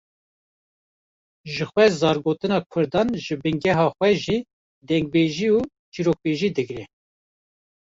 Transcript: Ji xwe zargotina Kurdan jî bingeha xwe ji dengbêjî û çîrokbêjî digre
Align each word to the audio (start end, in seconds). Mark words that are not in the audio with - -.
Ji 1.53 1.63
xwe 1.69 1.85
zargotina 1.99 2.57
Kurdan 2.71 3.09
jî 3.25 3.35
bingeha 3.43 3.87
xwe 3.95 4.09
ji 4.23 4.37
dengbêjî 4.87 5.47
û 5.57 5.59
çîrokbêjî 5.93 6.49
digre 6.57 6.83